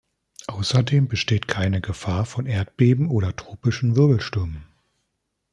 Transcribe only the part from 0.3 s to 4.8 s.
Außerdem besteht keine Gefahr von Erdbeben oder tropischen Wirbelstürmen.